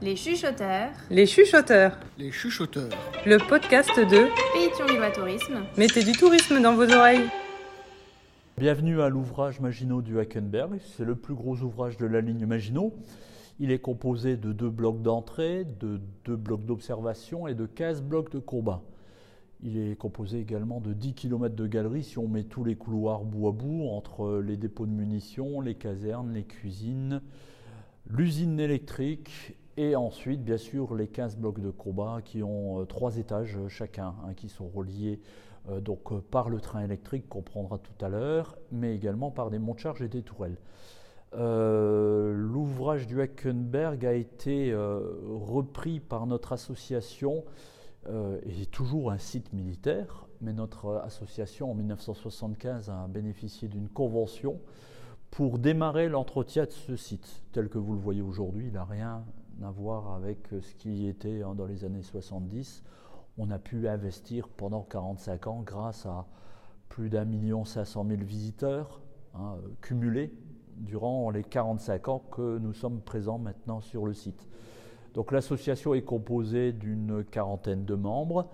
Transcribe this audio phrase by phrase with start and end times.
[0.00, 2.90] Les chuchoteurs, Les chuchoteurs, Les chuchoteurs.
[3.26, 7.28] le podcast de Pétion Vivre Tourisme, Mettez du tourisme dans vos oreilles.
[8.56, 10.78] Bienvenue à l'ouvrage Maginot du Hackenberg.
[10.96, 12.94] C'est le plus gros ouvrage de la ligne Maginot.
[13.58, 18.30] Il est composé de deux blocs d'entrée, de deux blocs d'observation et de 15 blocs
[18.30, 18.82] de combat.
[19.64, 23.24] Il est composé également de 10 km de galeries si on met tous les couloirs
[23.24, 27.20] bout à bout entre les dépôts de munitions, les casernes, les cuisines,
[28.08, 33.16] l'usine électrique et ensuite, bien sûr, les 15 blocs de combat qui ont euh, trois
[33.16, 35.20] étages euh, chacun, hein, qui sont reliés
[35.70, 39.60] euh, donc, par le train électrique qu'on prendra tout à l'heure, mais également par des
[39.60, 40.58] monte-charges et des tourelles.
[41.32, 47.44] L'ouvrage du Hackenberg a été repris par notre association
[48.10, 54.58] et toujours un site militaire, mais notre association en 1975 a bénéficié d'une convention
[55.30, 57.42] pour démarrer l'entretien de ce site.
[57.52, 59.22] Tel que vous le voyez aujourd'hui, il n'a rien
[59.64, 62.82] à voir avec euh, ce qui était hein, dans les années 70.
[63.38, 66.26] On a pu investir pendant 45 ans grâce à
[66.88, 69.00] plus d'un million cinq cent mille visiteurs
[69.34, 70.32] hein, euh, cumulés
[70.76, 74.46] durant les 45 ans que nous sommes présents maintenant sur le site.
[75.14, 78.48] Donc l'association est composée d'une quarantaine de membres.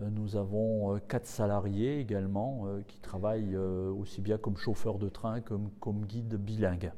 [0.00, 5.54] Euh, Nous avons quatre salariés également qui travaillent aussi bien comme chauffeurs de train que
[5.78, 6.92] comme guides bilingues.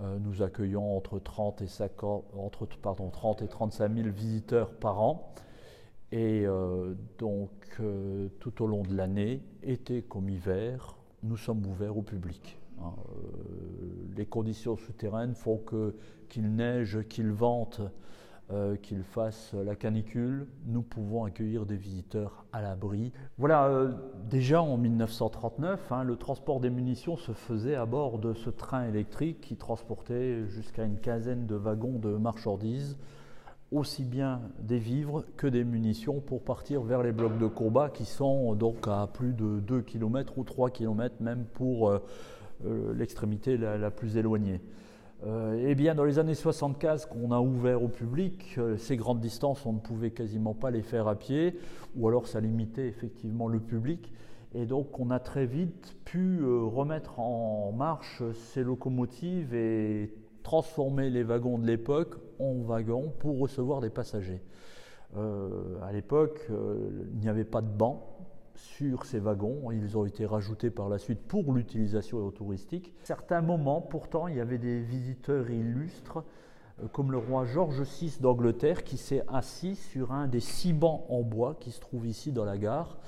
[0.00, 5.00] Euh, Nous accueillons entre 30 et, 50 entre, pardon, 30 et 35 000 visiteurs par
[5.00, 5.34] an.
[6.10, 11.96] Et euh, donc, euh, tout au long de l'année, été comme hiver, nous sommes ouverts
[11.96, 12.58] au public.
[12.82, 12.92] hein.
[14.16, 15.94] Les conditions souterraines font que
[16.28, 17.80] qu'il neige, qu'il vente,
[18.52, 23.10] euh, qu'il fasse la canicule, nous pouvons accueillir des visiteurs à l'abri.
[23.38, 23.92] Voilà, euh,
[24.28, 28.86] déjà en 1939, hein, le transport des munitions se faisait à bord de ce train
[28.86, 32.98] électrique qui transportait jusqu'à une quinzaine de wagons de marchandises
[33.70, 38.04] aussi bien des vivres que des munitions pour partir vers les blocs de combat qui
[38.04, 41.98] sont donc à plus de 2 km ou 3 km même pour euh,
[42.94, 44.60] l'extrémité la plus éloignée.
[45.24, 49.20] Euh, eh bien, dans les années 75, qu'on a ouvert au public, euh, ces grandes
[49.20, 51.56] distances, on ne pouvait quasiment pas les faire à pied,
[51.94, 54.12] ou alors ça limitait effectivement le public.
[54.54, 60.12] Et donc, on a très vite pu euh, remettre en marche ces locomotives et
[60.42, 64.42] transformer les wagons de l'époque en wagons pour recevoir des passagers.
[65.14, 68.00] À l'époque, il n'y avait pas de bancs
[68.62, 69.70] sur ces wagons.
[69.72, 72.94] Ils ont été rajoutés par la suite pour l'utilisation touristique.
[73.02, 76.22] À certains moments, pourtant, il y avait des visiteurs illustres,
[76.80, 81.04] euh, comme le roi George VI d'Angleterre, qui s'est assis sur un des six bancs
[81.08, 82.98] en bois qui se trouve ici dans la gare,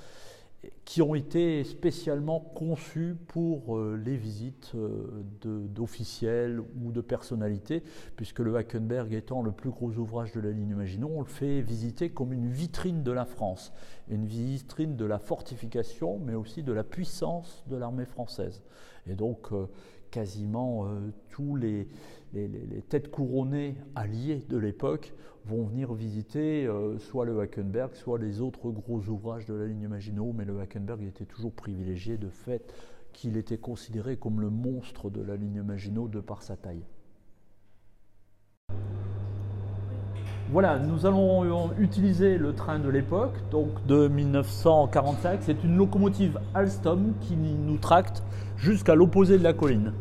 [0.85, 7.83] qui ont été spécialement conçus pour euh, les visites euh, d'officiels ou de personnalités,
[8.15, 11.61] puisque le Hackenberg étant le plus gros ouvrage de la ligne Maginot, on le fait
[11.61, 13.73] visiter comme une vitrine de la France,
[14.09, 18.61] une vitrine de la fortification, mais aussi de la puissance de l'armée française.
[19.07, 19.67] Et donc, euh,
[20.15, 21.89] quasiment euh, tous les,
[22.87, 28.71] têtes couronnées alliées de l'époque vont venir visiter euh, soit le Hackenberg, soit les autres
[28.71, 32.73] gros ouvrages de la ligne Maginot, mais le Hackenberg était toujours privilégié de fait
[33.11, 36.85] qu'il était considéré comme le monstre de la ligne Maginot de par sa taille.
[40.55, 45.39] Voilà, nous allons euh, utiliser le train de l'époque, donc de 1945.
[45.41, 48.23] C'est une locomotive Alstom qui nous tracte
[48.55, 49.91] jusqu'à l'opposé de la colline.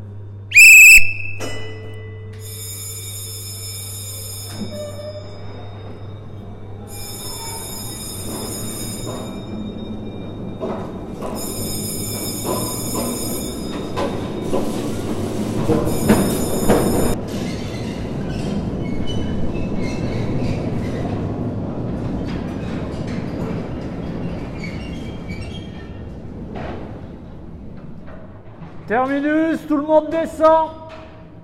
[28.94, 30.69] Terminus, tout le monde descend.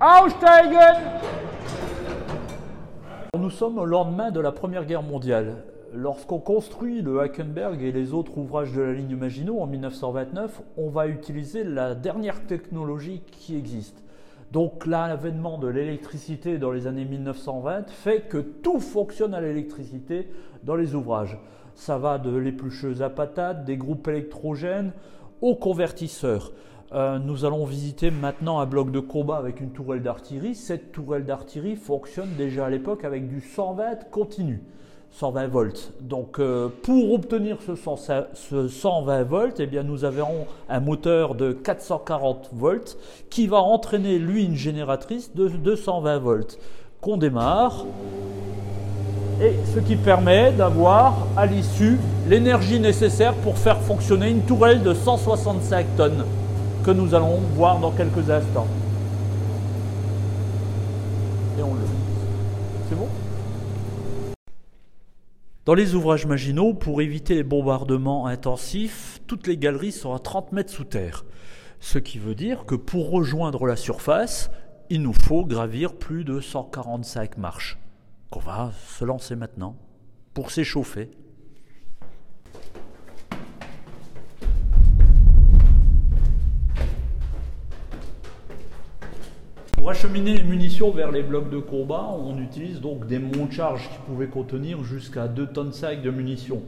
[0.00, 1.00] Aussteigen
[3.36, 5.64] Nous sommes au lendemain de la Première Guerre mondiale.
[5.92, 10.90] Lorsqu'on construit le Hackenberg et les autres ouvrages de la ligne Maginot en 1929, on
[10.90, 14.00] va utiliser la dernière technologie qui existe.
[14.52, 20.30] Donc l'avènement de l'électricité dans les années 1920 fait que tout fonctionne à l'électricité
[20.62, 21.36] dans les ouvrages.
[21.74, 24.92] Ça va de l'éplucheuse à patates, des groupes électrogènes
[25.40, 26.52] aux convertisseurs.
[26.92, 30.56] Euh, nous allons visiter maintenant un bloc de combat avec une tourelle d'artillerie.
[30.56, 34.60] Cette tourelle d'artillerie fonctionne déjà à l'époque avec du 120 continu.
[35.12, 35.92] 120 volts.
[36.00, 37.96] Donc, euh, pour obtenir ce, 100
[38.34, 42.96] ce 120 volts, eh bien, nous avons un moteur de 440 volts
[43.28, 46.58] qui va entraîner, lui, une génératrice de 220 volts
[47.00, 47.86] qu'on démarre
[49.42, 51.98] et ce qui permet d'avoir à l'issue
[52.28, 56.24] l'énergie nécessaire pour faire fonctionner une tourelle de 165 tonnes
[56.84, 58.66] que nous allons voir dans quelques instants.
[61.58, 61.80] Et on le
[62.88, 63.08] C'est bon?
[65.66, 70.52] Dans les ouvrages maginaux, pour éviter les bombardements intensifs, toutes les galeries sont à 30
[70.52, 71.24] mètres sous terre.
[71.80, 74.50] Ce qui veut dire que pour rejoindre la surface,
[74.88, 77.78] il nous faut gravir plus de 145 marches
[78.30, 79.76] qu'on va se lancer maintenant
[80.34, 81.10] pour s'échauffer.
[90.00, 94.28] Acheminer les munitions vers les blocs de combat, on utilise donc des monts-charges qui pouvaient
[94.28, 96.62] contenir jusqu'à 2 tonnes 5 de munitions.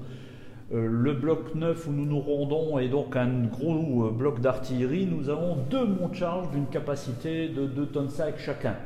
[0.74, 5.06] Euh, le bloc 9 où nous nous rendons est donc un gros euh, bloc d'artillerie.
[5.06, 8.76] Nous avons deux monts-charges d'une capacité de 2 tonnes 5 chacun.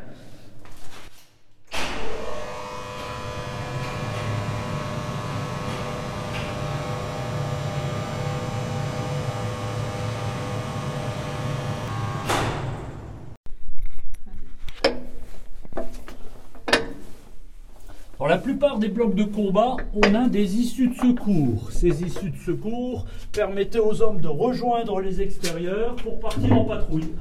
[18.29, 21.71] La plupart des blocs de combat, on a des issues de secours.
[21.71, 27.13] Ces issues de secours permettaient aux hommes de rejoindre les extérieurs pour partir en patrouille.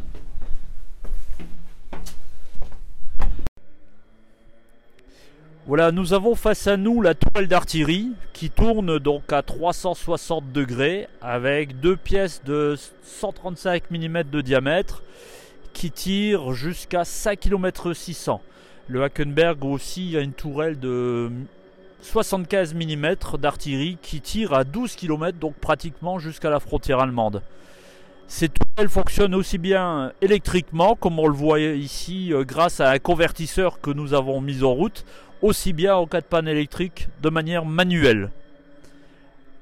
[5.68, 11.08] Voilà, nous avons face à nous la toile d'artillerie qui tourne donc à 360 degrés
[11.22, 15.04] avec deux pièces de 135 mm de diamètre
[15.74, 18.42] qui tirent jusqu'à 5 km 600.
[18.88, 21.32] Le Hackenberg aussi a une tourelle de
[22.02, 27.42] 75 mm d'artillerie qui tire à 12 km, donc pratiquement jusqu'à la frontière allemande.
[28.28, 33.00] Ces tourelles fonctionnent aussi bien électriquement, comme on le voit ici, euh, grâce à un
[33.00, 35.04] convertisseur que nous avons mis en route,
[35.42, 38.32] aussi bien en cas de panne électrique de manière manuelle.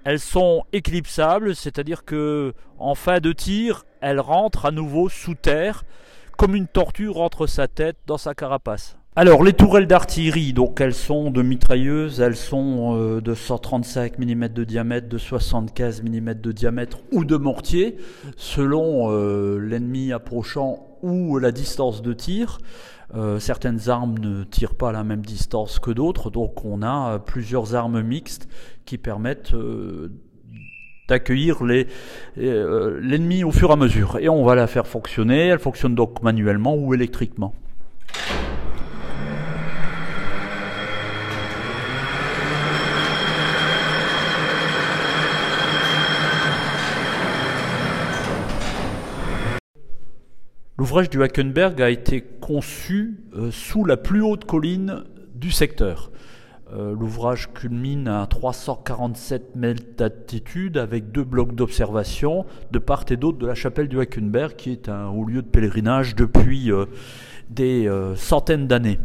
[0.04, 5.84] Elles sont éclipsables, c'est-à-dire que en fin de tir, elles rentrent à nouveau sous terre,
[6.38, 8.98] comme une tortue rentre sa tête dans sa carapace.
[9.16, 14.48] Alors les tourelles d'artillerie, donc elles sont de mitrailleuses, elles sont euh, de 135 mm
[14.48, 17.98] de diamètre, de 75 mm de diamètre ou de mortier,
[18.38, 22.58] selon euh, l'ennemi approchant ou la distance de tir.
[23.14, 27.20] Euh, certaines armes ne tirent pas à la même distance que d'autres, donc on a
[27.20, 28.50] plusieurs armes mixtes
[28.86, 29.54] qui permettent
[31.08, 31.64] d'accueillir
[32.36, 34.18] l'ennemi au fur et à mesure.
[34.20, 37.54] Et on va la faire fonctionner, elle fonctionne donc manuellement ou électriquement.
[50.84, 56.12] L'ouvrage du Hackenberg a été conçu euh, sous la plus haute colline du secteur.
[56.74, 63.38] Euh, l'ouvrage culmine à 347 mètres d'altitude avec deux blocs d'observation de part et d'autre
[63.38, 66.84] de la chapelle du Hackenberg qui est un haut lieu de pèlerinage depuis euh,
[67.50, 69.00] des centaines d'années.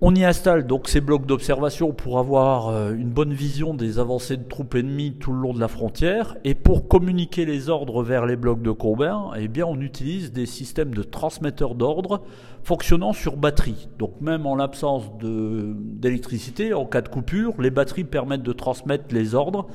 [0.00, 4.36] On y installe donc ces blocs d'observation pour avoir euh, une bonne vision des avancées
[4.36, 8.24] de troupes ennemies tout le long de la frontière et pour communiquer les ordres vers
[8.24, 12.22] les blocs de combat, eh bien on utilise des systèmes de transmetteurs d'ordre
[12.62, 13.88] fonctionnant sur batterie.
[13.98, 19.34] Donc même en l'absence d'électricité, en cas de coupure, les batteries permettent de transmettre les
[19.34, 19.66] ordres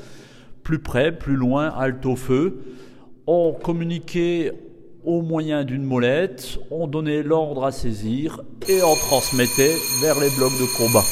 [0.64, 2.62] plus près, plus loin, halte au feu.
[3.28, 4.54] On communiquait
[5.06, 10.58] au moyen d'une molette, on donnait l'ordre à saisir et on transmettait vers les blocs
[10.60, 11.04] de combat.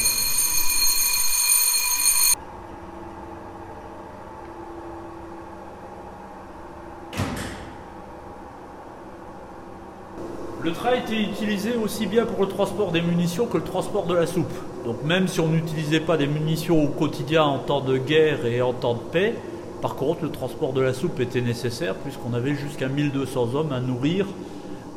[10.64, 14.14] Le train était utilisé aussi bien pour le transport des munitions que le transport de
[14.14, 14.54] la soupe.
[14.84, 18.62] Donc même si on n'utilisait pas des munitions au quotidien en temps de guerre et
[18.62, 19.34] en temps de paix,
[19.82, 23.80] par contre, le transport de la soupe était nécessaire puisqu'on avait jusqu'à 1200 hommes à
[23.80, 24.26] nourrir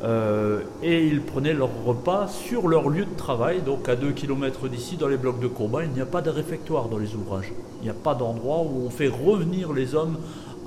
[0.04, 4.68] euh, et ils prenaient leur repas sur leur lieu de travail, donc à 2 km
[4.68, 5.82] d'ici, dans les blocs de combat.
[5.84, 7.52] Il n'y a pas de réfectoire dans les ouvrages.
[7.80, 10.18] Il n'y a pas d'endroit où on fait revenir les hommes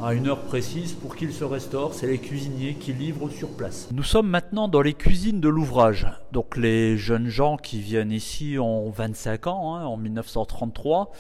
[0.02, 1.94] à une heure précise pour qu'ils se restaurent.
[1.94, 3.90] C'est les cuisiniers qui livrent sur place.
[3.92, 6.08] Nous sommes maintenant dans les cuisines de l'ouvrage.
[6.32, 11.12] Donc les jeunes gens qui viennent ici ont 25 ans, hein, en 1933.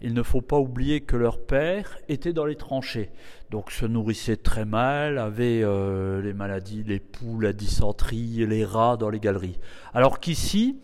[0.00, 3.10] Il ne faut pas oublier que leur père était dans les tranchées.
[3.50, 8.96] Donc se nourrissait très mal, avait euh, les maladies, les poules, la dysenterie, les rats
[8.96, 9.58] dans les galeries.
[9.94, 10.78] Alors qu'ici,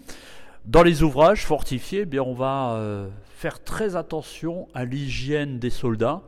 [0.65, 5.71] dans les ouvrages fortifiés, eh bien on va euh, faire très attention à l'hygiène des
[5.71, 6.23] soldats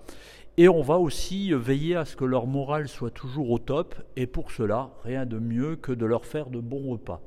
[0.59, 3.95] et on va aussi veiller à ce que leur morale soit toujours au top.
[4.17, 7.21] Et pour cela, rien de mieux que de leur faire de bons repas.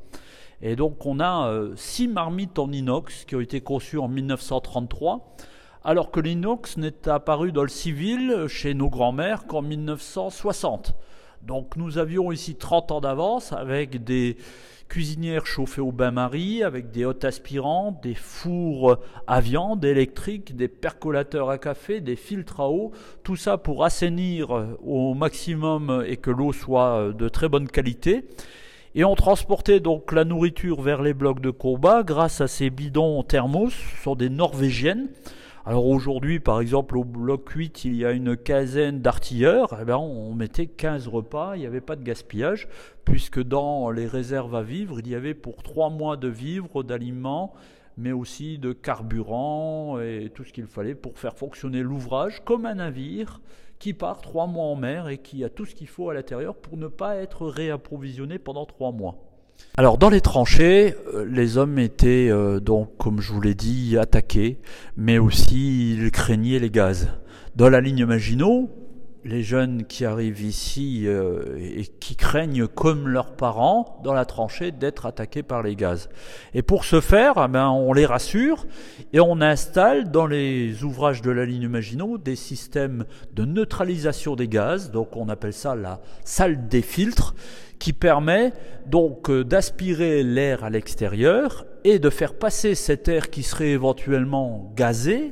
[0.61, 5.35] Et donc on a euh, six marmites en inox qui ont été conçues en 1933,
[5.83, 10.95] alors que l'inox n'est apparu dans le civil chez nos grands-mères qu'en 1960.
[11.43, 14.35] Donc nous avions ici 30 ans d'avance avec des
[14.89, 21.49] cuisinières chauffées au bain-marie, avec des hôtes aspirants, des fours à viande électriques, des percolateurs
[21.49, 22.91] à café, des filtres à eau,
[23.23, 24.49] tout ça pour assainir
[24.83, 28.25] au maximum et que l'eau soit de très bonne qualité.
[28.95, 33.21] Et on transportait donc la nourriture vers les blocs de combat grâce à ces bidons
[33.21, 35.09] thermos, ce sont des norvégiennes.
[35.69, 39.77] Alors aujourd'hui, par exemple, au bloc 8, il y a une quinzaine d'artilleurs.
[39.79, 42.67] Eh bien, on mettait 15 repas, il n'y avait pas de gaspillage,
[43.05, 47.53] puisque dans les réserves à vivre, il y avait pour 3 mois de vivres, d'aliments,
[47.97, 52.73] mais aussi de carburant et tout ce qu'il fallait pour faire fonctionner l'ouvrage comme un
[52.73, 53.39] navire
[53.77, 56.55] qui part 3 mois en mer et qui a tout ce qu'il faut à l'intérieur
[56.55, 59.28] pour ne pas être réapprovisionné pendant 3 mois.
[59.77, 63.97] Alors dans les tranchées, euh, les hommes étaient euh, donc, comme je vous l'ai dit,
[63.97, 64.59] attaqués,
[64.97, 67.09] mais aussi ils craignaient les gaz.
[67.55, 68.69] Dans la ligne Maginot,
[69.25, 74.71] les jeunes qui arrivent ici euh, et qui craignent comme leurs parents dans la tranchée
[74.71, 76.09] d'être attaqués par les gaz.
[76.53, 78.65] Et pour ce faire, eh ben, on les rassure
[79.11, 84.47] et on installe dans les ouvrages de la ligne Maginot des systèmes de neutralisation des
[84.47, 87.35] gaz, donc on appelle ça la salle des filtres,
[87.79, 88.51] qui permet
[88.85, 94.71] donc euh, d'aspirer l'air à l'extérieur et de faire passer cet air qui serait éventuellement
[94.75, 95.31] gazé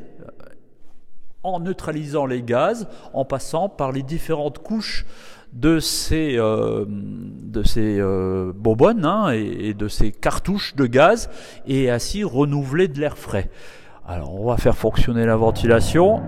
[1.44, 5.06] en neutralisant les gaz, en passant par les différentes couches
[5.53, 6.86] de ces, euh,
[7.63, 8.51] ces euh,
[9.03, 11.29] hein, et, de ces cartouches de gaz,
[11.65, 13.50] et ainsi renouveler de l'air frais.
[14.08, 16.22] Alors on va faire fonctionner la ventilation.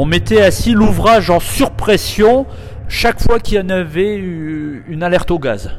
[0.00, 2.46] On mettait ainsi l'ouvrage en surpression
[2.88, 5.70] chaque fois qu'il y en avait une alerte au gaz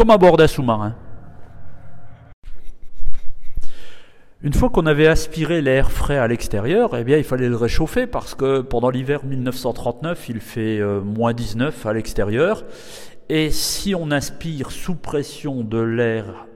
[0.00, 0.94] comme à bord d'un sous-marin.
[4.40, 8.06] Une fois qu'on avait aspiré l'air frais à l'extérieur, eh bien, il fallait le réchauffer
[8.06, 12.64] parce que pendant l'hiver 1939, il fait euh, moins 19 à l'extérieur.
[13.28, 16.46] Et si on inspire sous pression de l'air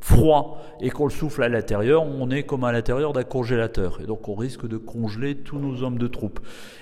[0.00, 3.98] froid et qu'on le souffle à l'intérieur, on est comme à l'intérieur d'un congélateur.
[4.02, 6.40] Et donc on risque de congeler tous nos hommes de troupe.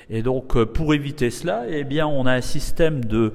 [0.09, 3.33] Et donc euh, pour éviter cela, eh bien, on a un système de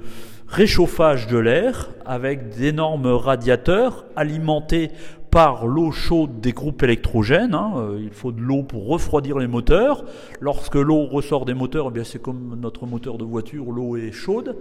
[0.47, 4.91] réchauffage de l'air avec d'énormes radiateurs alimentés
[5.29, 7.53] par l'eau chaude des groupes électrogènes.
[7.53, 7.73] Hein.
[7.77, 10.05] Euh, il faut de l'eau pour refroidir les moteurs.
[10.39, 14.55] Lorsque l'eau ressort des moteurs, eh c'est comme notre moteur de voiture, l'eau est chaude.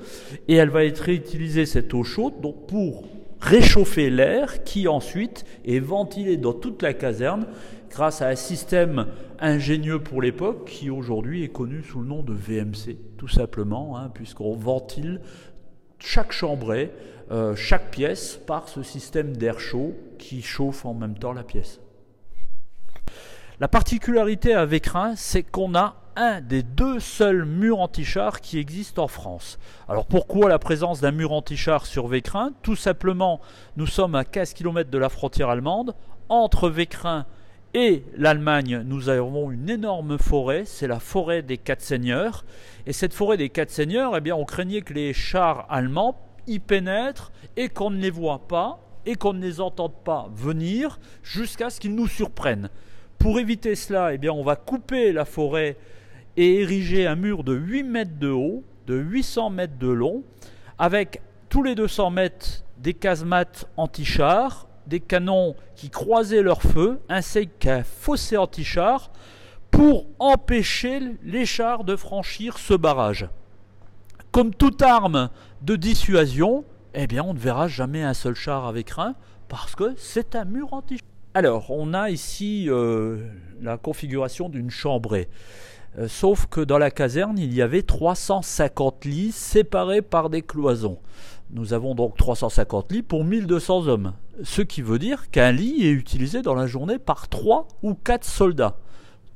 [0.49, 2.35] Et elle va être réutilisée, cette eau chaude,
[2.67, 3.05] pour
[3.41, 7.47] réchauffer l'air qui ensuite est ventilé dans toute la caserne
[7.91, 9.07] grâce à un système
[9.39, 14.11] ingénieux pour l'époque qui aujourd'hui est connu sous le nom de VMC, tout simplement, hein,
[14.13, 15.21] puisqu'on ventile
[15.99, 16.93] chaque chambrée,
[17.31, 21.81] euh, chaque pièce par ce système d'air chaud qui chauffe en même temps la pièce.
[23.59, 29.05] La particularité avec Reims, c'est qu'on a un des deux seuls murs anti-char qui existent
[29.05, 29.59] en France.
[29.89, 32.53] Alors pourquoi la présence d'un mur anti-char sur Vécrin?
[32.63, 33.41] Tout simplement,
[33.77, 35.95] nous sommes à 15 km de la frontière allemande.
[36.29, 37.27] Entre Vécrin
[37.79, 42.47] et l'Allemagne, nous avons une énorme forêt, c'est la forêt des Quatre Seigneurs.
[42.87, 46.59] Et cette forêt des Quatre Seigneurs, eh bien, on craignait que les chars allemands y
[46.59, 51.69] pénètrent et qu'on ne les voit pas et qu'on ne les entende pas venir jusqu'à
[51.69, 52.71] ce qu'ils nous surprennent.
[53.19, 55.77] Pour éviter cela, eh bien, on va couper la forêt
[56.39, 60.25] et ériger un mur de 8 mètres de haut, de 800 mètres de long,
[60.79, 67.49] avec tous les 200 mètres des casemates anti-chars, des canons qui croisaient leur feu, ainsi
[67.49, 69.11] qu'un fossé anti-char
[69.71, 73.29] pour empêcher les chars de franchir ce barrage.
[74.33, 75.31] Comme toute arme
[75.63, 76.65] de dissuasion,
[76.95, 79.15] eh bien on ne verra jamais un seul char avec rein
[79.49, 81.07] parce que c'est un mur anti-char.
[81.35, 83.19] Alors, on a ici euh,
[83.61, 85.29] la configuration d'une chambrée.
[85.99, 90.99] Euh, sauf que dans la caserne, il y avait 350 lits séparés par des cloisons.
[91.51, 94.13] Nous avons donc 350 lits pour 1200 hommes.
[94.43, 98.25] Ce qui veut dire qu'un lit est utilisé dans la journée par 3 ou 4
[98.25, 98.77] soldats.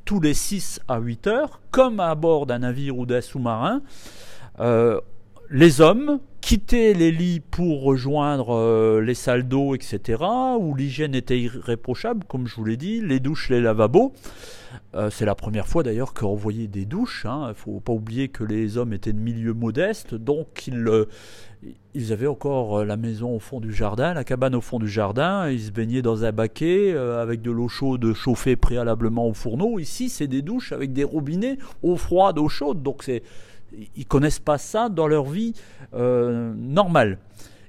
[0.05, 3.83] Tous les 6 à 8 heures, comme à bord d'un navire ou d'un sous-marin,
[4.59, 5.01] euh,
[5.51, 6.19] les hommes
[6.51, 10.21] quittaient les lits pour rejoindre euh, les salles d'eau, etc.,
[10.59, 14.13] où l'hygiène était irréprochable, comme je vous l'ai dit, les douches, les lavabos.
[14.97, 17.23] Euh, c'est la première fois d'ailleurs qu'on voyait des douches.
[17.25, 17.49] Il hein.
[17.51, 21.05] ne faut pas oublier que les hommes étaient de milieu modeste, donc ils, euh,
[21.95, 25.49] ils avaient encore la maison au fond du jardin, la cabane au fond du jardin.
[25.49, 29.79] Ils se baignaient dans un baquet avec de l'eau chaude chauffée préalablement au fourneau.
[29.79, 32.83] Ici, c'est des douches avec des robinets, eau froide, eau chaude.
[32.83, 33.23] Donc c'est
[33.97, 35.55] Ils connaissent pas ça dans leur vie
[35.95, 37.19] euh, normale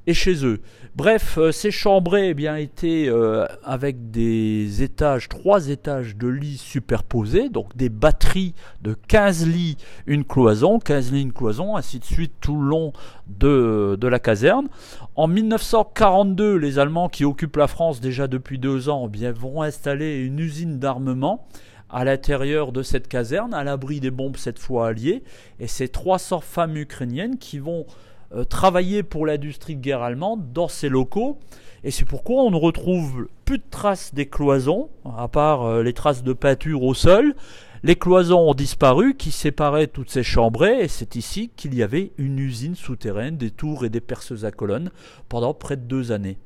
[0.08, 0.62] et chez eux.
[0.96, 6.58] Bref, euh, ces chambrées eh bien, étaient euh, avec des étages, trois étages de lits
[6.58, 9.78] superposés, donc des batteries de 15 lits,
[10.08, 12.94] une cloison, 15 lits, une cloison, ainsi de suite tout le long
[13.28, 14.68] de, de la caserne.
[15.16, 19.62] En 1942, les Allemands qui occupent la France déjà depuis deux ans eh bien, vont
[19.62, 21.48] installer une usine d'armement
[21.92, 25.24] à l'intérieur de cette caserne, à l'abri des bombes cette fois alliées,
[25.60, 27.86] et c'est 300 femmes ukrainiennes qui vont
[28.34, 31.38] euh, travailler pour l'industrie de guerre allemande dans ces locaux.
[31.84, 35.94] Et c'est pourquoi on ne retrouve plus de traces des cloisons, à part euh, les
[35.94, 37.36] traces de peinture au sol.
[37.84, 42.12] Les cloisons ont disparu qui séparaient toutes ces chambrées et c'est ici qu'il y avait
[42.18, 44.92] une usine souterraine, des tours et des perceuses à colonnes
[45.28, 46.38] pendant près de deux années.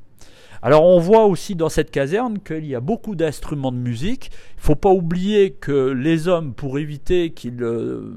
[0.65, 4.31] Alors on voit aussi dans cette caserne qu'il y a beaucoup d'instruments de musique.
[4.33, 8.15] Il ne faut pas oublier que les hommes, pour éviter qu'ils euh,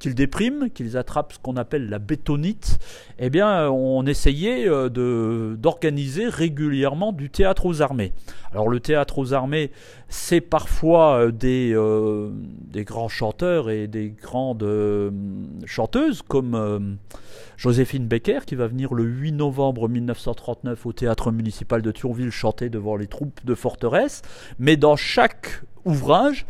[0.00, 2.78] qu'ils dépriment, qu'ils attrapent ce qu'on appelle la bétonite,
[3.20, 4.88] eh bien, on essayait euh,
[5.56, 8.12] d'organiser régulièrement du théâtre aux armées.
[8.50, 9.70] Alors, le théâtre aux armées,
[10.08, 12.30] c'est parfois euh, des, euh,
[12.66, 14.66] des grands chanteurs et des grandes
[15.66, 16.98] chanteuses, comme
[17.56, 22.70] Joséphine Becker, qui va venir le 8 novembre 1939 au théâtre municipal de Thionville chanter
[22.70, 24.22] devant les troupes de forteresse.
[24.58, 26.46] Mais dans chaque ouvrage,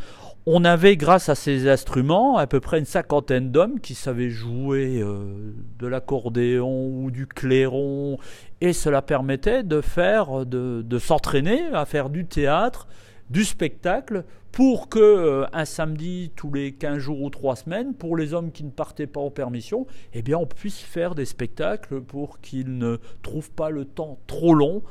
[0.52, 5.00] on avait, grâce à ces instruments, à peu près une cinquantaine d'hommes qui savaient jouer
[5.00, 8.18] euh, de l'accordéon ou du clairon,
[8.60, 12.88] et cela permettait de faire, de, de s'entraîner à faire du théâtre,
[13.30, 18.16] du spectacle, pour que euh, un samedi tous les 15 jours ou 3 semaines, pour
[18.16, 22.00] les hommes qui ne partaient pas en permission, eh bien on puisse faire des spectacles
[22.00, 24.82] pour qu'ils ne trouvent pas le temps trop long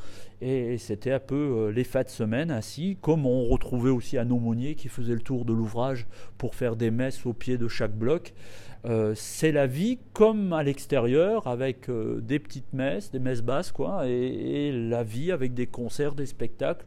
[0.41, 4.29] et c'était un peu euh, les fins de semaine ainsi, comme on retrouvait aussi un
[4.29, 7.93] aumônier qui faisait le tour de l'ouvrage pour faire des messes au pied de chaque
[7.93, 8.33] bloc.
[8.85, 14.07] Euh, c'est la vie comme à l'extérieur, avec des petites messes, des messes basses, quoi,
[14.07, 16.85] et la vie avec des concerts, des spectacles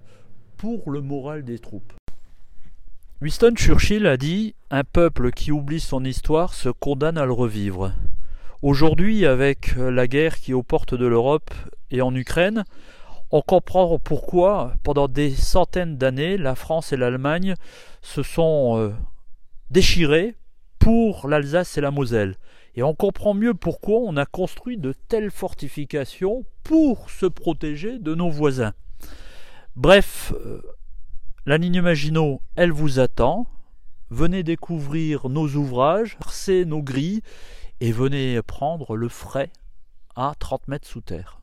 [0.56, 1.92] pour le moral des troupes.
[3.22, 7.92] Winston Churchill a dit Un peuple qui oublie son histoire se condamne à le revivre.
[8.62, 11.54] Aujourd'hui, avec la guerre qui est aux portes de l'Europe
[11.92, 12.64] et en Ukraine,
[13.30, 17.54] on comprend pourquoi, pendant des centaines d'années, la France et l'Allemagne
[18.00, 18.92] se sont euh,
[19.70, 20.34] déchirées
[20.80, 22.34] pour l'Alsace et la Moselle.
[22.74, 28.16] Et on comprend mieux pourquoi on a construit de telles fortifications pour se protéger de
[28.16, 28.72] nos voisins.
[29.76, 30.60] Bref, euh,
[31.44, 33.46] la ligne Maginot, elle vous attend.
[34.10, 37.22] Venez découvrir nos ouvrages, percer nos grilles
[37.80, 39.50] et venez prendre le frais
[40.14, 41.41] à 30 mètres sous terre.